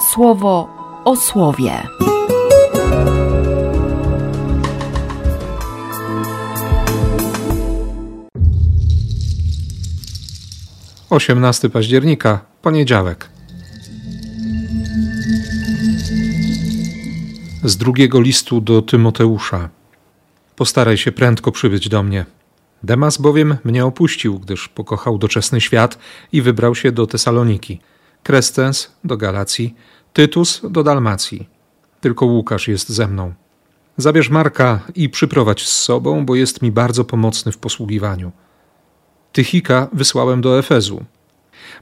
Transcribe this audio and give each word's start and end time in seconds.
słowo 0.00 0.68
o 1.04 1.16
słowie. 1.16 1.82
18 11.10 11.70
października, 11.70 12.40
poniedziałek. 12.62 13.28
Z 17.64 17.76
drugiego 17.76 18.20
listu 18.20 18.60
do 18.60 18.82
Tymoteusza. 18.82 19.68
Postaraj 20.56 20.96
się 20.96 21.12
prędko 21.12 21.52
przybyć 21.52 21.88
do 21.88 22.02
mnie. 22.02 22.26
Demas 22.82 23.18
bowiem 23.18 23.56
mnie 23.64 23.84
opuścił, 23.84 24.38
gdyż 24.38 24.68
pokochał 24.68 25.18
doczesny 25.18 25.60
świat 25.60 25.98
i 26.32 26.42
wybrał 26.42 26.74
się 26.74 26.92
do 26.92 27.06
Tesaloniki. 27.06 27.80
Krestens 28.22 28.92
do 29.04 29.16
Galacji, 29.16 29.74
Tytus 30.12 30.60
do 30.70 30.82
Dalmacji. 30.82 31.48
Tylko 32.00 32.26
Łukasz 32.26 32.68
jest 32.68 32.88
ze 32.88 33.08
mną. 33.08 33.34
Zabierz 33.96 34.30
Marka 34.30 34.80
i 34.94 35.08
przyprowadź 35.08 35.66
z 35.66 35.82
sobą, 35.82 36.26
bo 36.26 36.34
jest 36.34 36.62
mi 36.62 36.72
bardzo 36.72 37.04
pomocny 37.04 37.52
w 37.52 37.58
posługiwaniu. 37.58 38.32
Tychika 39.32 39.88
wysłałem 39.92 40.40
do 40.40 40.58
Efezu. 40.58 41.04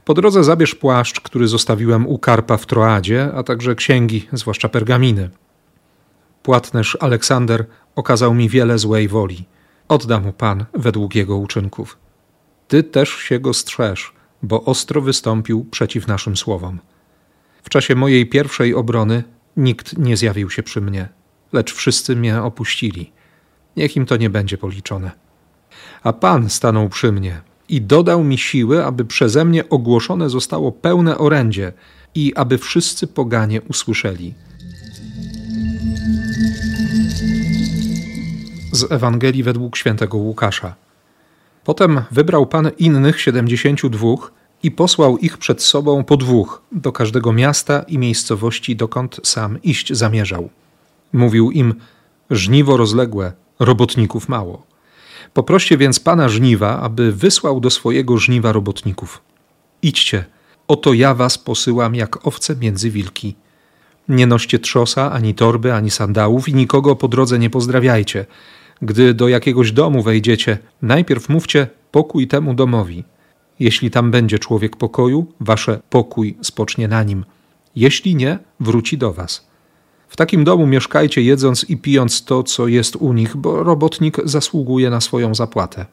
Po 0.05 0.13
drodze 0.13 0.43
zabierz 0.43 0.75
płaszcz, 0.75 1.21
który 1.21 1.47
zostawiłem 1.47 2.07
u 2.07 2.19
Karpa 2.19 2.57
w 2.57 2.65
Troadzie, 2.65 3.31
a 3.35 3.43
także 3.43 3.75
księgi, 3.75 4.27
zwłaszcza 4.33 4.69
pergaminy. 4.69 5.29
Płatnerz 6.43 6.97
Aleksander 6.99 7.65
okazał 7.95 8.33
mi 8.33 8.49
wiele 8.49 8.77
złej 8.77 9.07
woli. 9.07 9.45
Odda 9.87 10.19
mu 10.19 10.33
Pan 10.33 10.65
według 10.73 11.15
jego 11.15 11.37
uczynków. 11.37 11.97
Ty 12.67 12.83
też 12.83 13.09
się 13.09 13.39
go 13.39 13.53
strzeż, 13.53 14.13
bo 14.43 14.63
ostro 14.63 15.01
wystąpił 15.01 15.65
przeciw 15.71 16.07
naszym 16.07 16.37
słowom. 16.37 16.79
W 17.63 17.69
czasie 17.69 17.95
mojej 17.95 18.25
pierwszej 18.25 18.75
obrony 18.75 19.23
nikt 19.57 19.97
nie 19.97 20.17
zjawił 20.17 20.49
się 20.49 20.63
przy 20.63 20.81
mnie, 20.81 21.09
lecz 21.53 21.73
wszyscy 21.73 22.15
mnie 22.15 22.41
opuścili. 22.41 23.11
Niech 23.77 23.95
im 23.95 24.05
to 24.05 24.17
nie 24.17 24.29
będzie 24.29 24.57
policzone. 24.57 25.11
A 26.03 26.13
Pan 26.13 26.49
stanął 26.49 26.89
przy 26.89 27.11
mnie 27.11 27.41
i 27.69 27.81
dodał 27.81 28.23
mi 28.23 28.37
siły, 28.37 28.85
aby 28.85 29.05
przeze 29.05 29.45
mnie 29.45 29.69
ogłoszone 29.69 30.29
zostało 30.29 30.71
pełne 30.71 31.17
orędzie 31.17 31.73
i 32.15 32.33
aby 32.35 32.57
wszyscy 32.57 33.07
poganie 33.07 33.61
usłyszeli. 33.61 34.33
Z 38.71 38.91
Ewangelii 38.91 39.43
według 39.43 39.77
świętego 39.77 40.17
Łukasza. 40.17 40.75
Potem 41.67 42.01
wybrał 42.11 42.45
Pan 42.45 42.71
innych 42.77 43.21
siedemdziesięciu 43.21 43.89
dwóch 43.89 44.31
i 44.63 44.71
posłał 44.71 45.17
ich 45.17 45.37
przed 45.37 45.63
sobą 45.63 46.03
po 46.03 46.17
dwóch 46.17 46.61
do 46.71 46.91
każdego 46.91 47.33
miasta 47.33 47.83
i 47.87 47.97
miejscowości, 47.97 48.75
dokąd 48.75 49.19
sam 49.23 49.61
iść 49.61 49.93
zamierzał. 49.93 50.49
Mówił 51.13 51.51
im: 51.51 51.75
Żniwo 52.29 52.77
rozległe, 52.77 53.33
robotników 53.59 54.29
mało. 54.29 54.65
Poproście 55.33 55.77
więc 55.77 55.99
pana 55.99 56.29
żniwa, 56.29 56.79
aby 56.79 57.11
wysłał 57.11 57.59
do 57.59 57.69
swojego 57.69 58.17
żniwa 58.17 58.51
robotników. 58.51 59.21
Idźcie, 59.81 60.25
oto 60.67 60.93
ja 60.93 61.13
was 61.13 61.37
posyłam 61.37 61.95
jak 61.95 62.27
owce 62.27 62.55
między 62.55 62.91
wilki. 62.91 63.35
Nie 64.09 64.27
noście 64.27 64.59
trzosa, 64.59 65.11
ani 65.11 65.33
torby, 65.33 65.73
ani 65.73 65.91
sandałów 65.91 66.49
i 66.49 66.55
nikogo 66.55 66.95
po 66.95 67.07
drodze 67.07 67.39
nie 67.39 67.49
pozdrawiajcie. 67.49 68.25
Gdy 68.81 69.13
do 69.13 69.27
jakiegoś 69.27 69.71
domu 69.71 70.03
wejdziecie, 70.03 70.57
najpierw 70.81 71.29
mówcie 71.29 71.67
pokój 71.91 72.27
temu 72.27 72.53
domowi. 72.53 73.03
Jeśli 73.59 73.91
tam 73.91 74.11
będzie 74.11 74.39
człowiek 74.39 74.75
pokoju, 74.75 75.25
wasze 75.39 75.79
pokój 75.89 76.37
spocznie 76.41 76.87
na 76.87 77.03
nim. 77.03 77.25
Jeśli 77.75 78.15
nie, 78.15 78.39
wróci 78.59 78.97
do 78.97 79.13
was. 79.13 79.47
W 80.07 80.15
takim 80.15 80.43
domu 80.43 80.67
mieszkajcie 80.67 81.21
jedząc 81.21 81.63
i 81.63 81.77
pijąc 81.77 82.25
to, 82.25 82.43
co 82.43 82.67
jest 82.67 82.95
u 82.95 83.13
nich, 83.13 83.37
bo 83.37 83.63
robotnik 83.63 84.17
zasługuje 84.23 84.89
na 84.89 85.01
swoją 85.01 85.35
zapłatę. 85.35 85.85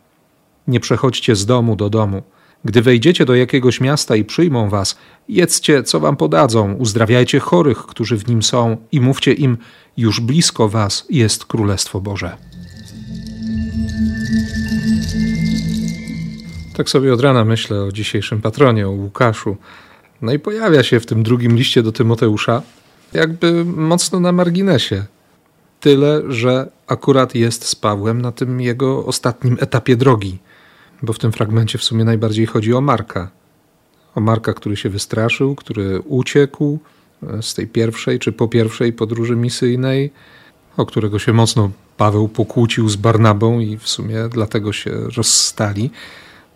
Nie 0.69 0.81
przechodźcie 0.81 1.37
z 1.37 1.47
domu 1.47 1.77
do 1.77 1.91
domu. 1.91 2.23
Gdy 2.65 2.83
wejdziecie 2.83 3.25
do 3.25 3.35
jakiegoś 3.35 3.81
miasta 3.81 4.17
i 4.17 4.25
przyjmą 4.25 4.69
was, 4.69 4.99
jedzcie, 5.29 5.83
co 5.83 6.01
wam 6.01 6.17
podadzą, 6.17 6.75
uzdrawiajcie 6.75 7.41
chorych, 7.41 7.79
którzy 7.79 8.17
w 8.17 8.29
nim 8.29 8.43
są 8.43 8.77
i 8.93 9.01
mówcie 9.01 9.33
im, 9.33 9.59
już 9.97 10.21
blisko 10.21 10.69
was 10.69 11.07
jest 11.11 11.45
Królestwo 11.45 12.01
Boże. 12.01 12.37
Tak 16.75 16.89
sobie 16.89 17.15
od 17.15 17.21
rana 17.21 17.45
myślę 17.45 17.83
o 17.83 17.93
dzisiejszym 17.93 18.41
patronie, 18.41 18.89
o 18.89 18.91
Łukaszu. 18.91 19.57
No 20.23 20.33
i 20.33 20.39
pojawia 20.39 20.83
się 20.83 21.01
w 21.01 21.07
tym 21.07 21.23
drugim 21.23 21.57
liście 21.57 21.83
do 21.83 21.93
Tymoteusza, 21.93 22.63
jakby 23.13 23.65
mocno 23.65 24.21
na 24.21 24.33
marginesie. 24.33 25.05
Tyle, 25.81 26.23
że 26.29 26.69
akurat 26.87 27.35
jest 27.35 27.65
z 27.65 27.75
Pawłem 27.75 28.23
na 28.23 28.33
tym 28.33 28.61
jego 28.61 29.07
ostatnim 29.07 29.57
etapie 29.61 29.97
drogi, 29.97 30.39
bo 31.03 31.13
w 31.13 31.19
tym 31.19 31.33
fragmencie 31.33 31.79
w 31.79 31.85
sumie 31.85 32.05
najbardziej 32.05 32.47
chodzi 32.47 32.75
o 32.75 32.81
Marka. 32.81 33.31
O 34.15 34.21
Marka, 34.21 34.55
który 34.55 34.77
się 34.77 34.89
wystraszył, 34.91 35.55
który 35.55 36.01
uciekł 36.01 36.79
z 37.41 37.55
tej 37.55 37.67
pierwszej 37.67 38.19
czy 38.19 38.33
po 38.33 38.49
pierwszej 38.49 38.93
podróży 38.93 39.37
misyjnej, 39.37 40.11
o 40.77 40.87
którego 40.87 41.19
się 41.19 41.33
mocno 41.33 41.71
Paweł 41.97 42.29
pokłócił 42.29 42.89
z 42.89 42.97
Barnabą 42.97 43.61
i 43.61 43.79
w 43.79 43.89
sumie 43.89 44.17
dlatego 44.31 44.73
się 44.73 44.91
rozstali. 45.17 45.91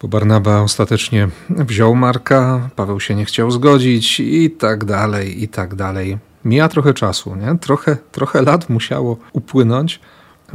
Bo 0.03 0.09
Barnaba 0.09 0.63
ostatecznie 0.63 1.29
wziął 1.51 1.95
Marka, 1.95 2.71
Paweł 2.77 3.01
się 3.01 3.15
nie 3.15 3.25
chciał 3.25 3.51
zgodzić 3.51 4.21
i 4.21 4.51
tak 4.51 4.85
dalej, 4.85 5.43
i 5.43 5.49
tak 5.49 5.75
dalej 5.75 6.19
mija 6.45 6.69
trochę 6.69 6.95
czasu, 6.95 7.37
nie? 7.37 7.59
Trochę, 7.59 7.97
trochę 8.13 8.43
lat 8.43 8.71
musiało 8.71 9.17
upłynąć, 9.33 10.01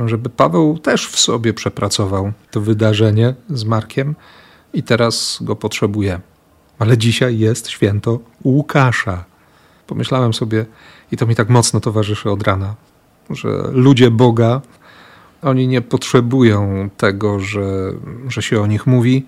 żeby 0.05 0.29
Paweł 0.29 0.77
też 0.77 1.07
w 1.07 1.19
sobie 1.19 1.53
przepracował 1.53 2.31
to 2.51 2.61
wydarzenie 2.61 3.33
z 3.49 3.63
Markiem 3.63 4.15
i 4.73 4.83
teraz 4.83 5.39
go 5.41 5.55
potrzebuje. 5.55 6.19
Ale 6.79 6.97
dzisiaj 6.97 7.39
jest 7.39 7.69
święto 7.69 8.19
Łukasza. 8.43 9.25
Pomyślałem 9.87 10.33
sobie, 10.33 10.65
i 11.11 11.17
to 11.17 11.27
mi 11.27 11.35
tak 11.35 11.49
mocno 11.49 11.79
towarzyszy 11.79 12.31
od 12.31 12.43
rana, 12.43 12.75
że 13.29 13.49
ludzie 13.71 14.11
Boga, 14.11 14.61
oni 15.43 15.67
nie 15.67 15.81
potrzebują 15.81 16.89
tego, 16.97 17.39
że, 17.39 17.93
że 18.27 18.41
się 18.41 18.61
o 18.61 18.67
nich 18.67 18.87
mówi, 18.87 19.25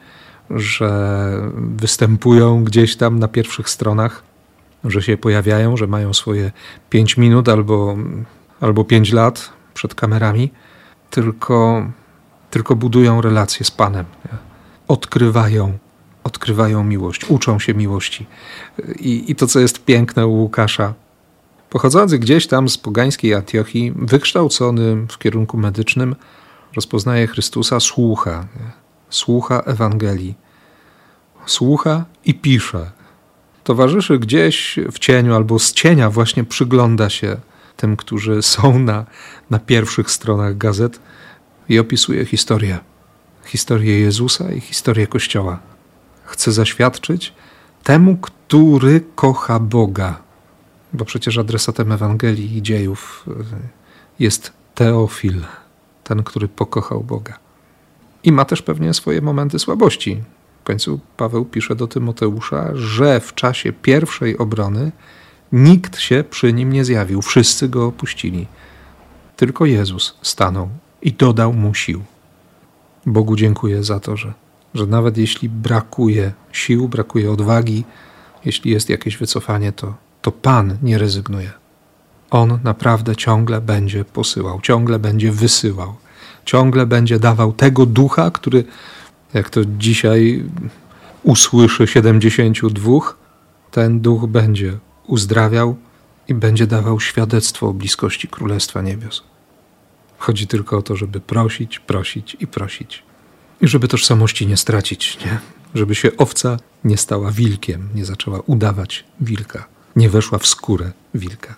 że 0.49 1.41
występują 1.55 2.63
gdzieś 2.63 2.95
tam 2.95 3.19
na 3.19 3.27
pierwszych 3.27 3.69
stronach 3.69 4.23
że 4.89 5.01
się 5.01 5.17
pojawiają, 5.17 5.77
że 5.77 5.87
mają 5.87 6.13
swoje 6.13 6.51
5 6.89 7.17
minut 7.17 7.49
albo, 7.49 7.97
albo 8.61 8.83
5 8.83 9.11
lat 9.11 9.49
przed 9.73 9.95
kamerami, 9.95 10.51
tylko, 11.09 11.85
tylko 12.51 12.75
budują 12.75 13.21
relacje 13.21 13.65
z 13.65 13.71
Panem. 13.71 14.05
Nie? 14.25 14.37
Odkrywają, 14.87 15.77
odkrywają 16.23 16.83
miłość, 16.83 17.29
uczą 17.29 17.59
się 17.59 17.73
miłości. 17.73 18.25
I, 18.99 19.31
I 19.31 19.35
to, 19.35 19.47
co 19.47 19.59
jest 19.59 19.85
piękne 19.85 20.27
u 20.27 20.33
Łukasza, 20.33 20.93
pochodzący 21.75 22.19
gdzieś 22.19 22.47
tam 22.47 22.69
z 22.69 22.77
pogańskiej 22.77 23.33
Antiochii, 23.33 23.93
wykształcony 23.95 24.95
w 25.09 25.17
kierunku 25.17 25.57
medycznym, 25.57 26.15
rozpoznaje 26.75 27.27
Chrystusa, 27.27 27.79
słucha, 27.79 28.47
słucha 29.09 29.59
Ewangelii, 29.59 30.35
słucha 31.45 32.05
i 32.25 32.33
pisze 32.33 32.91
towarzyszy 33.63 34.19
gdzieś 34.19 34.79
w 34.91 34.99
cieniu 34.99 35.35
albo 35.35 35.59
z 35.59 35.73
cienia 35.73 36.09
właśnie 36.09 36.43
przygląda 36.43 37.09
się 37.09 37.37
tym, 37.77 37.97
którzy 37.97 38.41
są 38.41 38.79
na, 38.79 39.05
na 39.49 39.59
pierwszych 39.59 40.11
stronach 40.11 40.57
gazet 40.57 40.99
i 41.69 41.79
opisuje 41.79 42.25
historię. 42.25 42.79
Historię 43.45 43.99
Jezusa 43.99 44.51
i 44.51 44.61
historię 44.61 45.07
Kościoła. 45.07 45.59
Chce 46.23 46.51
zaświadczyć 46.51 47.33
temu, 47.83 48.17
który 48.17 49.01
kocha 49.15 49.59
Boga. 49.59 50.24
Bo 50.95 51.05
przecież 51.05 51.37
adresatem 51.37 51.91
Ewangelii 51.91 52.57
i 52.57 52.61
dziejów 52.61 53.25
e, 53.27 53.33
jest 54.19 54.53
Teofil, 54.75 55.41
ten, 56.03 56.23
który 56.23 56.47
pokochał 56.47 57.03
Boga. 57.03 57.39
I 58.23 58.31
ma 58.31 58.45
też 58.45 58.61
pewnie 58.61 58.93
swoje 58.93 59.21
momenty 59.21 59.59
słabości, 59.59 60.23
w 60.61 60.63
końcu 60.63 60.99
Paweł 61.17 61.45
pisze 61.45 61.75
do 61.75 61.87
Tymoteusza, 61.87 62.71
że 62.73 63.19
w 63.19 63.33
czasie 63.33 63.73
pierwszej 63.73 64.37
obrony 64.37 64.91
nikt 65.51 65.99
się 65.99 66.23
przy 66.29 66.53
nim 66.53 66.73
nie 66.73 66.85
zjawił, 66.85 67.21
wszyscy 67.21 67.69
go 67.69 67.85
opuścili. 67.85 68.47
Tylko 69.35 69.65
Jezus 69.65 70.17
stanął 70.21 70.69
i 71.01 71.13
dodał 71.13 71.53
mu 71.53 71.73
sił. 71.73 72.03
Bogu 73.05 73.35
dziękuję 73.35 73.83
za 73.83 73.99
to, 73.99 74.17
że, 74.17 74.33
że 74.73 74.85
nawet 74.85 75.17
jeśli 75.17 75.49
brakuje 75.49 76.33
sił, 76.51 76.89
brakuje 76.89 77.31
odwagi, 77.31 77.83
jeśli 78.45 78.71
jest 78.71 78.89
jakieś 78.89 79.17
wycofanie, 79.17 79.71
to, 79.71 80.04
to 80.25 80.31
Pan 80.31 80.77
nie 80.81 80.97
rezygnuje. 80.97 81.51
On 82.31 82.59
naprawdę 82.63 83.15
ciągle 83.15 83.61
będzie 83.61 84.05
posyłał, 84.05 84.61
ciągle 84.61 84.99
będzie 84.99 85.31
wysyłał, 85.31 85.95
ciągle 86.45 86.85
będzie 86.85 87.19
dawał 87.19 87.53
tego 87.53 87.85
ducha, 87.85 88.31
który 88.31 88.63
jak 89.33 89.49
to 89.49 89.61
dzisiaj 89.65 90.43
usłyszy 91.23 91.87
72, 91.87 92.99
ten 93.71 93.99
duch 93.99 94.27
będzie 94.27 94.77
uzdrawiał 95.07 95.75
i 96.27 96.33
będzie 96.33 96.67
dawał 96.67 96.99
świadectwo 96.99 97.67
o 97.67 97.73
bliskości 97.73 98.27
Królestwa 98.27 98.81
Niebios. 98.81 99.23
Chodzi 100.17 100.47
tylko 100.47 100.77
o 100.77 100.81
to, 100.81 100.95
żeby 100.95 101.19
prosić, 101.19 101.79
prosić 101.79 102.37
i 102.39 102.47
prosić. 102.47 103.03
I 103.61 103.67
żeby 103.67 103.87
tożsamości 103.87 104.47
nie 104.47 104.57
stracić, 104.57 105.17
nie? 105.25 105.39
Żeby 105.75 105.95
się 105.95 106.17
owca 106.17 106.57
nie 106.83 106.97
stała 106.97 107.31
wilkiem, 107.31 107.89
nie 107.95 108.05
zaczęła 108.05 108.39
udawać 108.39 109.03
wilka, 109.21 109.74
nie 109.95 110.09
weszła 110.09 110.37
w 110.37 110.47
skórę 110.47 110.91
wilka. 111.13 111.55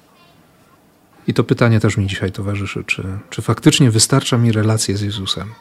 I 1.28 1.34
to 1.34 1.44
pytanie 1.44 1.80
też 1.80 1.98
mi 1.98 2.07
dzisiaj 2.07 2.31
towarzyszy, 2.31 2.84
czy, 2.84 3.04
czy 3.30 3.42
faktycznie 3.42 3.92
wystarcza 3.92 4.38
mi 4.38 4.51
relacja 4.51 4.98
z 4.98 5.01
Jezusem? 5.01 5.54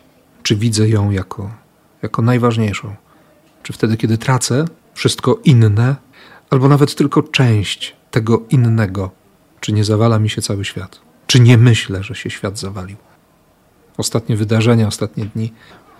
Czy 0.42 0.56
widzę 0.56 0.88
ją 0.88 1.10
jako, 1.10 1.50
jako 2.02 2.22
najważniejszą? 2.22 2.94
Czy 3.62 3.72
wtedy, 3.72 3.96
kiedy 3.96 4.18
tracę 4.18 4.64
wszystko 4.94 5.38
inne, 5.44 5.96
albo 6.50 6.68
nawet 6.68 6.94
tylko 6.94 7.22
część 7.22 7.96
tego 8.10 8.42
innego, 8.50 9.10
czy 9.60 9.72
nie 9.72 9.84
zawala 9.84 10.18
mi 10.18 10.30
się 10.30 10.42
cały 10.42 10.64
świat? 10.64 11.00
Czy 11.26 11.40
nie 11.40 11.58
myślę, 11.58 12.02
że 12.02 12.14
się 12.14 12.30
świat 12.30 12.58
zawalił? 12.58 12.96
Ostatnie 13.96 14.36
wydarzenia, 14.36 14.86
ostatnie 14.86 15.24
dni 15.24 15.52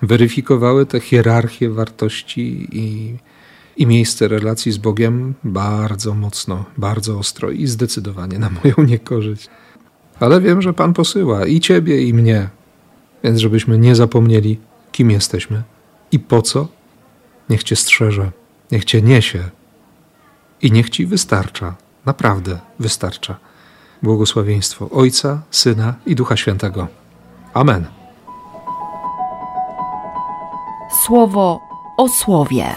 weryfikowały 0.03 0.87
tę 0.87 1.01
hierarchię 1.01 1.71
wartości 1.71 2.69
i, 2.73 3.17
i 3.77 3.87
miejsce 3.87 4.29
relacji 4.29 4.73
z 4.73 4.79
Bogiem 4.79 5.35
bardzo 5.45 6.15
mocno, 6.15 6.65
bardzo 6.77 7.19
ostro 7.19 7.51
i 7.51 7.67
zdecydowanie 7.67 8.39
na 8.39 8.51
moją 8.51 8.89
niekorzyść. 8.89 9.49
Ale 10.21 10.41
wiem, 10.41 10.63
że 10.63 10.73
Pan 10.73 10.95
posyła 10.95 11.47
i 11.47 11.61
Ciebie, 11.61 12.03
i 12.03 12.15
mnie, 12.15 12.49
więc 13.25 13.41
żebyśmy 13.41 13.79
nie 13.79 13.95
zapomnieli, 13.95 14.59
kim 14.93 15.11
jesteśmy 15.11 15.63
i 16.13 16.19
po 16.19 16.43
co. 16.43 16.69
Niech 17.51 17.63
Cię 17.63 17.77
strzeże, 17.77 18.31
niech 18.73 18.85
Cię 18.85 19.03
niesie 19.03 19.45
i 20.63 20.73
niech 20.73 20.91
Ci 20.91 21.07
wystarcza, 21.07 21.75
naprawdę 22.05 22.59
wystarcza. 22.81 23.37
Błogosławieństwo 24.03 24.91
Ojca, 24.91 25.43
Syna 25.51 25.95
i 26.07 26.15
Ducha 26.15 26.37
Świętego. 26.37 26.89
Amen. 27.55 27.87
Słowo 31.07 31.61
o 31.97 32.09
słowie. 32.09 32.75